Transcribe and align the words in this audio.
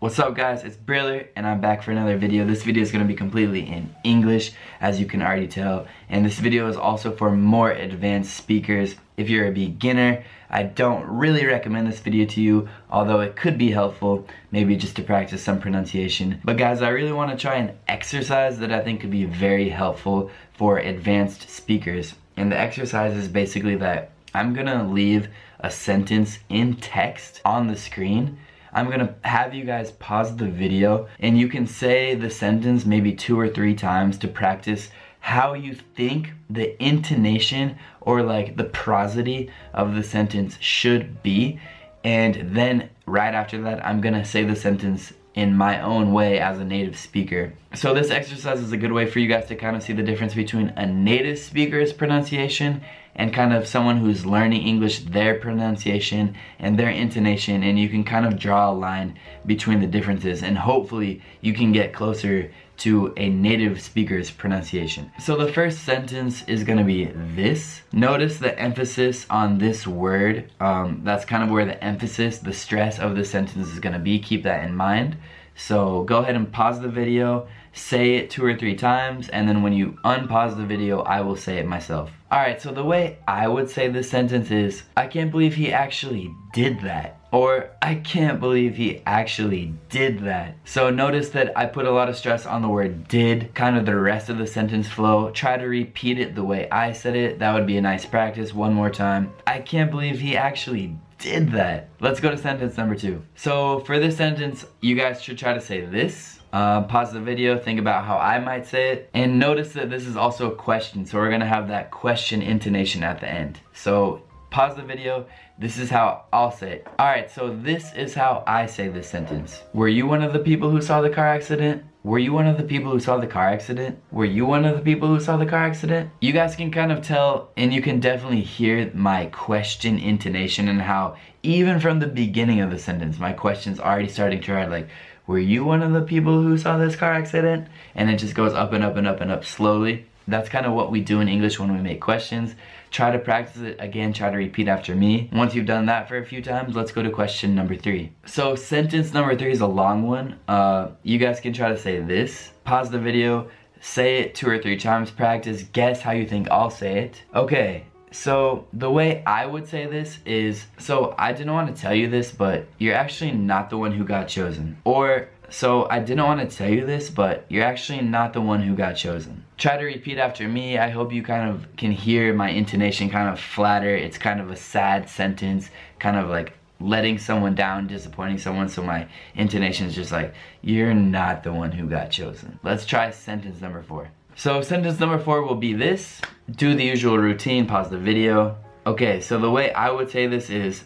What's 0.00 0.20
up 0.20 0.36
guys, 0.36 0.62
it's 0.62 0.76
Briller 0.76 1.26
and 1.34 1.44
I'm 1.44 1.60
back 1.60 1.82
for 1.82 1.90
another 1.90 2.16
video. 2.16 2.46
This 2.46 2.62
video 2.62 2.84
is 2.84 2.92
going 2.92 3.02
to 3.02 3.08
be 3.08 3.16
completely 3.16 3.66
in 3.66 3.92
English 4.04 4.52
as 4.80 5.00
you 5.00 5.06
can 5.06 5.20
already 5.20 5.48
tell 5.48 5.88
and 6.08 6.24
this 6.24 6.38
video 6.38 6.68
is 6.68 6.76
also 6.76 7.10
for 7.10 7.32
more 7.32 7.72
advanced 7.72 8.36
speakers. 8.36 8.94
If 9.16 9.28
you're 9.28 9.48
a 9.48 9.52
beginner, 9.52 10.22
I 10.48 10.62
don't 10.62 11.04
really 11.04 11.44
recommend 11.44 11.88
this 11.88 11.98
video 11.98 12.26
to 12.26 12.40
you 12.40 12.68
although 12.88 13.22
it 13.22 13.34
could 13.34 13.58
be 13.58 13.72
helpful 13.72 14.24
maybe 14.52 14.76
just 14.76 14.94
to 14.96 15.02
practice 15.02 15.42
some 15.42 15.58
pronunciation. 15.58 16.40
But 16.44 16.58
guys, 16.58 16.80
I 16.80 16.90
really 16.90 17.10
want 17.10 17.32
to 17.32 17.36
try 17.36 17.56
an 17.56 17.76
exercise 17.88 18.60
that 18.60 18.70
I 18.70 18.82
think 18.82 19.00
could 19.00 19.10
be 19.10 19.24
very 19.24 19.68
helpful 19.68 20.30
for 20.52 20.78
advanced 20.78 21.50
speakers 21.50 22.14
and 22.36 22.52
the 22.52 22.56
exercise 22.56 23.16
is 23.16 23.26
basically 23.26 23.74
that 23.74 24.12
I'm 24.32 24.54
gonna 24.54 24.88
leave 24.88 25.28
a 25.58 25.72
sentence 25.72 26.38
in 26.48 26.76
text 26.76 27.40
on 27.44 27.66
the 27.66 27.76
screen 27.76 28.38
I'm 28.72 28.90
gonna 28.90 29.14
have 29.22 29.54
you 29.54 29.64
guys 29.64 29.92
pause 29.92 30.36
the 30.36 30.48
video 30.48 31.08
and 31.18 31.38
you 31.38 31.48
can 31.48 31.66
say 31.66 32.14
the 32.14 32.30
sentence 32.30 32.84
maybe 32.84 33.12
two 33.12 33.38
or 33.38 33.48
three 33.48 33.74
times 33.74 34.18
to 34.18 34.28
practice 34.28 34.90
how 35.20 35.54
you 35.54 35.74
think 35.74 36.32
the 36.48 36.80
intonation 36.82 37.76
or 38.00 38.22
like 38.22 38.56
the 38.56 38.64
prosody 38.64 39.50
of 39.74 39.94
the 39.94 40.02
sentence 40.02 40.56
should 40.60 41.22
be 41.22 41.60
and 42.04 42.54
then 42.54 42.88
right 43.06 43.34
after 43.34 43.62
that 43.62 43.84
I'm 43.84 44.00
gonna 44.00 44.24
say 44.24 44.44
the 44.44 44.56
sentence 44.56 45.12
in 45.38 45.56
my 45.56 45.80
own 45.80 46.12
way 46.12 46.40
as 46.40 46.58
a 46.58 46.64
native 46.64 46.98
speaker. 46.98 47.52
So 47.72 47.94
this 47.94 48.10
exercise 48.10 48.58
is 48.58 48.72
a 48.72 48.76
good 48.76 48.90
way 48.90 49.06
for 49.06 49.20
you 49.20 49.28
guys 49.28 49.46
to 49.46 49.54
kind 49.54 49.76
of 49.76 49.84
see 49.84 49.92
the 49.92 50.02
difference 50.02 50.34
between 50.34 50.70
a 50.70 50.84
native 50.84 51.38
speaker's 51.38 51.92
pronunciation 51.92 52.82
and 53.14 53.34
kind 53.34 53.52
of 53.52 53.66
someone 53.66 53.96
who's 53.96 54.24
learning 54.24 54.62
English, 54.62 55.00
their 55.00 55.34
pronunciation 55.34 56.36
and 56.58 56.78
their 56.78 56.90
intonation 56.90 57.62
and 57.62 57.78
you 57.78 57.88
can 57.88 58.04
kind 58.04 58.26
of 58.26 58.38
draw 58.38 58.70
a 58.70 58.72
line 58.72 59.18
between 59.46 59.80
the 59.80 59.86
differences 59.86 60.42
and 60.42 60.56
hopefully 60.56 61.22
you 61.40 61.52
can 61.52 61.72
get 61.72 61.92
closer 61.92 62.50
to 62.78 63.12
a 63.16 63.28
native 63.28 63.80
speaker's 63.80 64.30
pronunciation. 64.30 65.10
So 65.18 65.36
the 65.36 65.52
first 65.52 65.80
sentence 65.80 66.44
is 66.46 66.62
gonna 66.62 66.84
be 66.84 67.06
this. 67.34 67.82
Notice 67.92 68.38
the 68.38 68.56
emphasis 68.58 69.26
on 69.28 69.58
this 69.58 69.86
word. 69.86 70.50
Um, 70.60 71.00
that's 71.02 71.24
kind 71.24 71.42
of 71.42 71.50
where 71.50 71.64
the 71.64 71.82
emphasis, 71.82 72.38
the 72.38 72.52
stress 72.52 73.00
of 73.00 73.16
the 73.16 73.24
sentence 73.24 73.68
is 73.68 73.80
gonna 73.80 73.98
be. 73.98 74.20
Keep 74.20 74.44
that 74.44 74.64
in 74.64 74.76
mind. 74.76 75.16
So 75.56 76.04
go 76.04 76.18
ahead 76.18 76.36
and 76.36 76.50
pause 76.52 76.80
the 76.80 76.88
video, 76.88 77.48
say 77.78 78.16
it 78.16 78.30
two 78.30 78.44
or 78.44 78.56
three 78.56 78.74
times, 78.74 79.28
and 79.28 79.48
then 79.48 79.62
when 79.62 79.72
you 79.72 79.98
unpause 80.04 80.56
the 80.56 80.66
video, 80.66 81.00
I 81.00 81.20
will 81.20 81.36
say 81.36 81.58
it 81.58 81.66
myself. 81.66 82.10
Alright, 82.30 82.60
so 82.60 82.72
the 82.72 82.84
way 82.84 83.18
I 83.26 83.48
would 83.48 83.70
say 83.70 83.88
this 83.88 84.10
sentence 84.10 84.50
is, 84.50 84.82
I 84.96 85.06
can't 85.06 85.30
believe 85.30 85.54
he 85.54 85.72
actually 85.72 86.30
did 86.52 86.80
that. 86.80 87.14
Or, 87.30 87.70
I 87.82 87.96
can't 87.96 88.40
believe 88.40 88.76
he 88.76 89.02
actually 89.04 89.74
did 89.90 90.20
that. 90.20 90.56
So 90.64 90.88
notice 90.90 91.28
that 91.30 91.56
I 91.56 91.66
put 91.66 91.86
a 91.86 91.90
lot 91.90 92.08
of 92.08 92.16
stress 92.16 92.46
on 92.46 92.62
the 92.62 92.68
word 92.68 93.06
did, 93.06 93.54
kind 93.54 93.76
of 93.76 93.84
the 93.84 93.96
rest 93.96 94.30
of 94.30 94.38
the 94.38 94.46
sentence 94.46 94.88
flow. 94.88 95.30
Try 95.30 95.58
to 95.58 95.66
repeat 95.66 96.18
it 96.18 96.34
the 96.34 96.44
way 96.44 96.70
I 96.70 96.92
said 96.92 97.16
it. 97.16 97.38
That 97.38 97.52
would 97.52 97.66
be 97.66 97.76
a 97.76 97.82
nice 97.82 98.06
practice. 98.06 98.54
One 98.54 98.72
more 98.72 98.90
time. 98.90 99.32
I 99.46 99.60
can't 99.60 99.90
believe 99.90 100.20
he 100.20 100.36
actually 100.36 100.96
did 101.18 101.52
that. 101.52 101.90
Let's 102.00 102.20
go 102.20 102.30
to 102.30 102.38
sentence 102.38 102.76
number 102.76 102.94
two. 102.94 103.22
So 103.34 103.80
for 103.80 103.98
this 103.98 104.16
sentence, 104.16 104.64
you 104.80 104.94
guys 104.94 105.20
should 105.22 105.36
try 105.36 105.52
to 105.52 105.60
say 105.60 105.84
this. 105.84 106.37
Uh, 106.52 106.82
pause 106.82 107.12
the 107.12 107.20
video, 107.20 107.58
think 107.58 107.78
about 107.78 108.04
how 108.04 108.16
I 108.16 108.38
might 108.38 108.66
say 108.66 108.92
it, 108.92 109.10
and 109.12 109.38
notice 109.38 109.72
that 109.74 109.90
this 109.90 110.06
is 110.06 110.16
also 110.16 110.50
a 110.50 110.54
question, 110.54 111.04
so 111.04 111.18
we're 111.18 111.30
gonna 111.30 111.46
have 111.46 111.68
that 111.68 111.90
question 111.90 112.40
intonation 112.40 113.02
at 113.02 113.20
the 113.20 113.28
end. 113.28 113.60
So 113.74 114.22
pause 114.50 114.76
the 114.76 114.82
video, 114.82 115.26
this 115.58 115.76
is 115.76 115.90
how 115.90 116.24
I'll 116.32 116.50
say 116.50 116.72
it. 116.72 116.88
Alright, 116.98 117.30
so 117.30 117.54
this 117.54 117.92
is 117.94 118.14
how 118.14 118.44
I 118.46 118.64
say 118.64 118.88
this 118.88 119.08
sentence. 119.08 119.62
Were 119.74 119.88
you 119.88 120.06
one 120.06 120.22
of 120.22 120.32
the 120.32 120.38
people 120.38 120.70
who 120.70 120.80
saw 120.80 121.02
the 121.02 121.10
car 121.10 121.26
accident? 121.26 121.84
Were 122.02 122.18
you 122.18 122.32
one 122.32 122.46
of 122.46 122.56
the 122.56 122.64
people 122.64 122.92
who 122.92 123.00
saw 123.00 123.18
the 123.18 123.26
car 123.26 123.48
accident? 123.48 124.00
Were 124.10 124.24
you 124.24 124.46
one 124.46 124.64
of 124.64 124.76
the 124.76 124.82
people 124.82 125.08
who 125.08 125.20
saw 125.20 125.36
the 125.36 125.44
car 125.44 125.64
accident? 125.64 126.10
You 126.20 126.32
guys 126.32 126.56
can 126.56 126.70
kind 126.70 126.90
of 126.90 127.02
tell 127.02 127.50
and 127.58 127.74
you 127.74 127.82
can 127.82 128.00
definitely 128.00 128.40
hear 128.40 128.90
my 128.94 129.26
question 129.26 129.98
intonation 129.98 130.68
and 130.68 130.80
how 130.80 131.16
even 131.42 131.80
from 131.80 131.98
the 131.98 132.06
beginning 132.06 132.60
of 132.60 132.70
the 132.70 132.78
sentence, 132.78 133.18
my 133.18 133.32
question's 133.32 133.80
already 133.80 134.08
starting 134.08 134.40
to 134.40 134.54
write 134.54 134.70
like, 134.70 134.88
were 135.28 135.38
you 135.38 135.62
one 135.62 135.82
of 135.82 135.92
the 135.92 136.00
people 136.00 136.42
who 136.42 136.56
saw 136.56 136.78
this 136.78 136.96
car 136.96 137.12
accident? 137.12 137.68
And 137.94 138.10
it 138.10 138.16
just 138.16 138.34
goes 138.34 138.54
up 138.54 138.72
and 138.72 138.82
up 138.82 138.96
and 138.96 139.06
up 139.06 139.20
and 139.20 139.30
up 139.30 139.44
slowly. 139.44 140.06
That's 140.26 140.48
kind 140.48 140.64
of 140.64 140.72
what 140.72 140.90
we 140.90 141.00
do 141.02 141.20
in 141.20 141.28
English 141.28 141.60
when 141.60 141.72
we 141.72 141.80
make 141.80 142.00
questions. 142.00 142.54
Try 142.90 143.10
to 143.12 143.18
practice 143.18 143.60
it 143.60 143.76
again, 143.78 144.14
try 144.14 144.30
to 144.30 144.36
repeat 144.38 144.68
after 144.68 144.94
me. 144.94 145.28
Once 145.32 145.54
you've 145.54 145.66
done 145.66 145.86
that 145.86 146.08
for 146.08 146.16
a 146.16 146.24
few 146.24 146.42
times, 146.42 146.74
let's 146.74 146.92
go 146.92 147.02
to 147.02 147.10
question 147.10 147.54
number 147.54 147.76
three. 147.76 148.12
So 148.24 148.56
sentence 148.56 149.12
number 149.12 149.36
three 149.36 149.52
is 149.52 149.60
a 149.60 149.66
long 149.66 150.06
one. 150.06 150.38
Uh, 150.48 150.88
you 151.02 151.18
guys 151.18 151.40
can 151.40 151.52
try 151.52 151.68
to 151.68 151.78
say 151.78 152.00
this. 152.00 152.50
Pause 152.64 152.90
the 152.90 152.98
video, 152.98 153.50
say 153.80 154.20
it 154.20 154.34
two 154.34 154.48
or 154.48 154.58
three 154.58 154.78
times, 154.78 155.10
practice, 155.10 155.62
guess 155.62 156.00
how 156.00 156.12
you 156.12 156.26
think 156.26 156.50
I'll 156.50 156.70
say 156.70 157.00
it. 157.00 157.22
Okay, 157.34 157.84
so 158.10 158.66
the 158.72 158.90
way 158.90 159.22
I 159.24 159.46
would 159.46 159.66
say 159.66 159.86
this 159.86 160.18
is, 160.24 160.66
so 160.78 161.14
I 161.18 161.32
didn't 161.32 161.52
want 161.52 161.74
to 161.74 161.80
tell 161.80 161.94
you 161.94 162.08
this, 162.08 162.30
but 162.32 162.66
you're 162.78 162.94
actually 162.94 163.32
not 163.32 163.70
the 163.70 163.78
one 163.78 163.92
who 163.92 164.04
got 164.04 164.28
chosen. 164.28 164.78
Or 164.84 165.28
so 165.50 165.88
I 165.88 165.98
didn't 166.00 166.24
want 166.24 166.48
to 166.48 166.56
tell 166.56 166.68
you 166.68 166.84
this, 166.84 167.10
but 167.10 167.44
you're 167.48 167.64
actually 167.64 168.02
not 168.02 168.32
the 168.32 168.40
one 168.40 168.60
who 168.60 168.74
got 168.74 168.94
chosen. 168.94 169.44
Try 169.56 169.76
to 169.76 169.84
repeat 169.84 170.18
after 170.18 170.48
me. 170.48 170.78
I 170.78 170.90
hope 170.90 171.12
you 171.12 171.22
kind 171.22 171.50
of 171.50 171.66
can 171.76 171.90
hear 171.90 172.34
my 172.34 172.50
intonation 172.50 173.08
kind 173.10 173.28
of 173.28 173.40
flatter. 173.40 173.94
It's 173.94 174.18
kind 174.18 174.40
of 174.40 174.50
a 174.50 174.56
sad 174.56 175.08
sentence, 175.08 175.70
kind 175.98 176.16
of 176.16 176.28
like 176.28 176.52
letting 176.80 177.18
someone 177.18 177.54
down, 177.54 177.86
disappointing 177.86 178.38
someone. 178.38 178.68
So 178.68 178.82
my 178.82 179.08
intonation 179.34 179.86
is 179.86 179.94
just 179.94 180.12
like, 180.12 180.34
you're 180.62 180.94
not 180.94 181.42
the 181.42 181.52
one 181.52 181.72
who 181.72 181.88
got 181.88 182.10
chosen. 182.10 182.58
Let's 182.62 182.86
try 182.86 183.10
sentence 183.10 183.60
number 183.60 183.82
four. 183.82 184.10
So 184.38 184.62
sentence 184.62 185.00
number 185.00 185.18
four 185.18 185.42
will 185.42 185.56
be 185.56 185.72
this. 185.72 186.20
Do 186.48 186.72
the 186.76 186.84
usual 186.84 187.18
routine, 187.18 187.66
pause 187.66 187.90
the 187.90 187.98
video. 187.98 188.56
Okay, 188.86 189.20
so 189.20 189.36
the 189.36 189.50
way 189.50 189.72
I 189.72 189.90
would 189.90 190.10
say 190.10 190.28
this 190.28 190.48
is, 190.48 190.84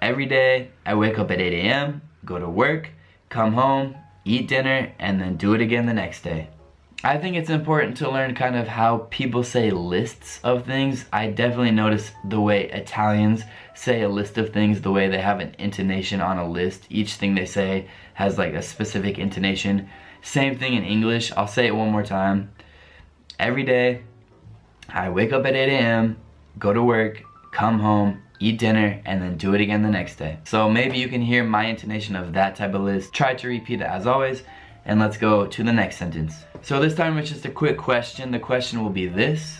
every 0.00 0.24
day 0.24 0.70
I 0.86 0.94
wake 0.94 1.18
up 1.18 1.30
at 1.30 1.38
8 1.38 1.52
a.m., 1.52 2.00
go 2.24 2.38
to 2.38 2.48
work, 2.48 2.88
come 3.28 3.52
home, 3.52 3.94
eat 4.24 4.48
dinner, 4.48 4.90
and 4.98 5.20
then 5.20 5.36
do 5.36 5.52
it 5.52 5.60
again 5.60 5.84
the 5.84 5.92
next 5.92 6.22
day. 6.22 6.48
I 7.04 7.18
think 7.18 7.36
it's 7.36 7.50
important 7.50 7.98
to 7.98 8.10
learn 8.10 8.34
kind 8.34 8.56
of 8.56 8.68
how 8.68 9.06
people 9.10 9.44
say 9.44 9.70
lists 9.70 10.40
of 10.42 10.64
things. 10.64 11.04
I 11.12 11.26
definitely 11.26 11.72
notice 11.72 12.10
the 12.26 12.40
way 12.40 12.70
Italians 12.70 13.42
say 13.74 14.00
a 14.00 14.08
list 14.08 14.38
of 14.38 14.54
things, 14.54 14.80
the 14.80 14.92
way 14.92 15.08
they 15.08 15.20
have 15.20 15.40
an 15.40 15.54
intonation 15.58 16.22
on 16.22 16.38
a 16.38 16.48
list. 16.48 16.86
Each 16.88 17.16
thing 17.16 17.34
they 17.34 17.44
say 17.44 17.86
has 18.14 18.38
like 18.38 18.54
a 18.54 18.62
specific 18.62 19.18
intonation. 19.18 19.90
Same 20.22 20.58
thing 20.58 20.72
in 20.72 20.84
English. 20.84 21.32
I'll 21.32 21.46
say 21.46 21.66
it 21.66 21.76
one 21.76 21.92
more 21.92 22.02
time. 22.02 22.53
Every 23.38 23.64
day, 23.64 24.02
I 24.88 25.10
wake 25.10 25.32
up 25.32 25.44
at 25.44 25.54
8 25.54 25.68
a.m., 25.68 26.18
go 26.58 26.72
to 26.72 26.82
work, 26.82 27.22
come 27.50 27.80
home, 27.80 28.22
eat 28.38 28.58
dinner, 28.58 29.00
and 29.04 29.20
then 29.20 29.36
do 29.36 29.54
it 29.54 29.60
again 29.60 29.82
the 29.82 29.88
next 29.88 30.16
day. 30.16 30.38
So 30.44 30.70
maybe 30.70 30.98
you 30.98 31.08
can 31.08 31.20
hear 31.20 31.42
my 31.42 31.66
intonation 31.66 32.14
of 32.14 32.32
that 32.34 32.56
type 32.56 32.74
of 32.74 32.82
list. 32.82 33.12
Try 33.12 33.34
to 33.34 33.48
repeat 33.48 33.80
it 33.80 33.86
as 33.86 34.06
always, 34.06 34.42
and 34.84 35.00
let's 35.00 35.16
go 35.16 35.46
to 35.46 35.62
the 35.62 35.72
next 35.72 35.96
sentence. 35.96 36.44
So 36.62 36.80
this 36.80 36.94
time 36.94 37.18
it's 37.18 37.30
just 37.30 37.44
a 37.44 37.50
quick 37.50 37.76
question. 37.76 38.30
The 38.30 38.38
question 38.38 38.82
will 38.82 38.90
be 38.90 39.06
this. 39.06 39.58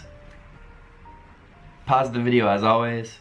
Pause 1.87 2.13
the 2.13 2.21
video 2.21 2.49
as 2.49 2.63
always. 2.63 3.19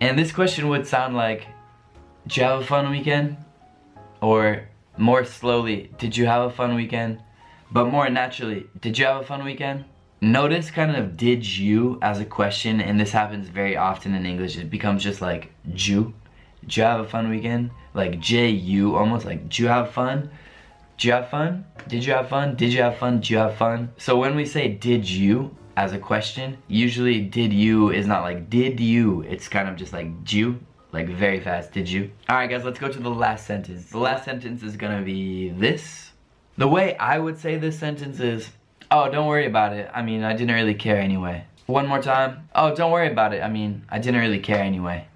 And 0.00 0.18
this 0.18 0.32
question 0.32 0.68
would 0.68 0.86
sound 0.86 1.16
like, 1.16 1.46
did 2.26 2.36
you 2.36 2.42
have 2.44 2.60
a 2.60 2.64
fun 2.64 2.90
weekend? 2.90 3.36
Or 4.22 4.68
more 4.96 5.24
slowly, 5.24 5.90
did 5.98 6.16
you 6.16 6.26
have 6.26 6.44
a 6.44 6.50
fun 6.50 6.74
weekend? 6.74 7.20
But 7.74 7.86
more 7.86 8.08
naturally, 8.08 8.68
did 8.80 8.96
you 8.96 9.04
have 9.04 9.22
a 9.22 9.24
fun 9.24 9.44
weekend? 9.44 9.84
Notice 10.20 10.70
kind 10.70 10.94
of 10.94 11.16
did 11.16 11.44
you 11.44 11.98
as 12.02 12.20
a 12.20 12.24
question, 12.24 12.80
and 12.80 13.00
this 13.00 13.10
happens 13.10 13.48
very 13.48 13.76
often 13.76 14.14
in 14.14 14.24
English. 14.24 14.56
It 14.56 14.70
becomes 14.70 15.02
just 15.02 15.20
like 15.20 15.50
ju. 15.72 16.14
Did 16.60 16.76
you 16.76 16.84
have 16.84 17.00
a 17.00 17.08
fun 17.08 17.28
weekend? 17.28 17.72
Like 17.92 18.20
J-U, 18.20 18.94
almost 18.94 19.26
like, 19.26 19.48
did 19.48 19.58
you 19.58 19.66
have 19.66 19.90
fun? 19.90 20.30
Did 20.98 21.04
you 21.04 21.12
have 21.14 21.28
fun? 21.30 21.64
Did 21.88 22.04
you 22.04 22.12
have 22.12 22.28
fun? 22.28 22.54
Did 22.54 22.72
you 22.72 22.80
have 22.80 22.96
fun? 22.96 23.16
Did 23.16 23.30
you 23.30 23.38
have 23.38 23.56
fun? 23.56 23.90
So 23.96 24.16
when 24.16 24.36
we 24.36 24.44
say 24.46 24.68
did 24.68 25.10
you 25.10 25.50
as 25.76 25.92
a 25.92 25.98
question, 25.98 26.56
usually 26.68 27.22
did 27.22 27.52
you 27.52 27.90
is 27.90 28.06
not 28.06 28.22
like 28.22 28.48
did 28.48 28.78
you. 28.78 29.22
It's 29.22 29.48
kind 29.48 29.68
of 29.68 29.74
just 29.74 29.92
like 29.92 30.32
you, 30.32 30.60
like 30.92 31.08
very 31.08 31.40
fast, 31.40 31.72
did 31.72 31.88
you? 31.88 32.12
Alright 32.30 32.50
guys, 32.50 32.64
let's 32.64 32.78
go 32.78 32.88
to 32.88 33.00
the 33.00 33.10
last 33.10 33.48
sentence. 33.48 33.90
The 33.90 33.98
last 33.98 34.24
sentence 34.24 34.62
is 34.62 34.76
gonna 34.76 35.02
be 35.02 35.48
this. 35.48 36.12
The 36.56 36.68
way 36.68 36.96
I 36.96 37.18
would 37.18 37.38
say 37.38 37.56
this 37.56 37.78
sentence 37.78 38.20
is, 38.20 38.50
Oh, 38.90 39.10
don't 39.10 39.26
worry 39.26 39.46
about 39.46 39.72
it. 39.72 39.90
I 39.92 40.02
mean, 40.02 40.22
I 40.22 40.34
didn't 40.36 40.54
really 40.54 40.74
care 40.74 41.00
anyway. 41.00 41.44
One 41.66 41.86
more 41.88 42.00
time. 42.00 42.48
Oh, 42.54 42.74
don't 42.74 42.92
worry 42.92 43.10
about 43.10 43.34
it. 43.34 43.42
I 43.42 43.48
mean, 43.48 43.84
I 43.88 43.98
didn't 43.98 44.20
really 44.20 44.38
care 44.38 44.62
anyway. 44.62 45.08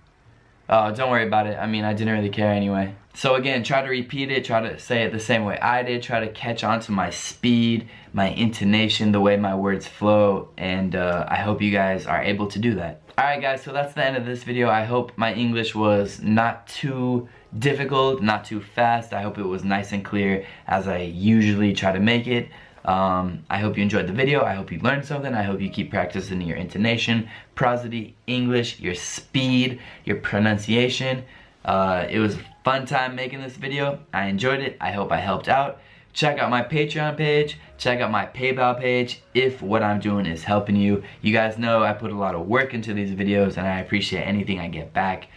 Oh, 0.68 0.92
don't 0.92 1.10
worry 1.10 1.26
about 1.26 1.46
it. 1.46 1.56
I 1.56 1.66
mean, 1.66 1.84
I 1.84 1.92
didn't 1.94 2.12
really 2.12 2.30
care 2.30 2.50
anyway. 2.50 2.94
So 3.14 3.36
again, 3.36 3.62
try 3.62 3.82
to 3.82 3.88
repeat 3.88 4.30
it, 4.30 4.44
try 4.44 4.60
to 4.60 4.78
say 4.78 5.02
it 5.02 5.12
the 5.12 5.20
same 5.20 5.44
way 5.44 5.58
I 5.58 5.82
did, 5.82 6.02
try 6.02 6.20
to 6.20 6.28
catch 6.28 6.64
on 6.64 6.80
to 6.80 6.92
my 6.92 7.10
speed, 7.10 7.88
my 8.12 8.28
intonation, 8.30 9.12
the 9.12 9.20
way 9.20 9.36
my 9.36 9.54
words 9.54 9.86
flow, 9.86 10.50
and 10.56 10.94
uh, 10.94 11.26
I 11.28 11.36
hope 11.36 11.62
you 11.62 11.70
guys 11.70 12.06
are 12.06 12.22
able 12.22 12.48
to 12.48 12.58
do 12.58 12.74
that. 12.74 13.00
Alright 13.18 13.40
guys, 13.40 13.62
so 13.62 13.72
that's 13.72 13.94
the 13.94 14.04
end 14.04 14.16
of 14.16 14.24
this 14.24 14.44
video. 14.44 14.68
I 14.68 14.84
hope 14.84 15.12
my 15.16 15.34
English 15.34 15.74
was 15.74 16.22
not 16.22 16.68
too 16.68 17.28
difficult, 17.56 18.22
not 18.22 18.44
too 18.44 18.60
fast. 18.60 19.12
I 19.12 19.22
hope 19.22 19.38
it 19.38 19.44
was 19.44 19.64
nice 19.64 19.92
and 19.92 20.04
clear 20.04 20.44
as 20.66 20.88
I 20.88 20.98
usually 20.98 21.72
try 21.72 21.92
to 21.92 22.00
make 22.00 22.26
it. 22.26 22.48
Um, 22.84 23.44
I 23.50 23.58
hope 23.58 23.76
you 23.76 23.82
enjoyed 23.82 24.06
the 24.06 24.12
video. 24.12 24.42
I 24.42 24.54
hope 24.54 24.72
you 24.72 24.78
learned 24.80 25.04
something. 25.04 25.34
I 25.34 25.42
hope 25.42 25.60
you 25.60 25.68
keep 25.68 25.90
practicing 25.90 26.40
your 26.40 26.56
intonation, 26.56 27.28
prosody, 27.54 28.16
English, 28.26 28.80
your 28.80 28.94
speed, 28.94 29.80
your 30.04 30.16
pronunciation. 30.16 31.24
Uh, 31.64 32.06
it 32.08 32.18
was 32.18 32.36
a 32.36 32.40
fun 32.64 32.86
time 32.86 33.14
making 33.14 33.42
this 33.42 33.56
video. 33.56 34.00
I 34.12 34.26
enjoyed 34.26 34.60
it. 34.60 34.76
I 34.80 34.92
hope 34.92 35.12
I 35.12 35.18
helped 35.18 35.48
out. 35.48 35.80
Check 36.14 36.38
out 36.38 36.50
my 36.50 36.62
Patreon 36.62 37.16
page. 37.16 37.58
Check 37.76 38.00
out 38.00 38.10
my 38.10 38.26
PayPal 38.26 38.80
page 38.80 39.20
if 39.34 39.60
what 39.60 39.82
I'm 39.82 40.00
doing 40.00 40.26
is 40.26 40.42
helping 40.42 40.76
you. 40.76 41.02
You 41.20 41.32
guys 41.32 41.58
know 41.58 41.84
I 41.84 41.92
put 41.92 42.10
a 42.10 42.16
lot 42.16 42.34
of 42.34 42.46
work 42.46 42.74
into 42.74 42.94
these 42.94 43.10
videos 43.10 43.56
and 43.56 43.66
I 43.66 43.80
appreciate 43.80 44.22
anything 44.22 44.58
I 44.58 44.68
get 44.68 44.92
back. 44.92 45.28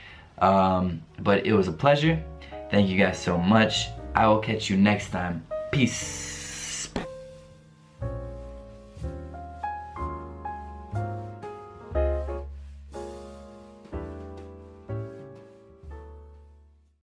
Um, 0.42 1.04
but 1.20 1.46
it 1.46 1.54
was 1.54 1.68
a 1.68 1.72
pleasure. 1.74 2.22
Thank 2.70 2.90
you 2.90 2.98
guys 2.98 3.20
so 3.20 3.38
much. 3.38 3.88
I 4.16 4.28
will 4.28 4.40
catch 4.40 4.70
you 4.70 4.78
next 4.78 5.12
time. 5.12 5.46
Peace. 5.72 6.31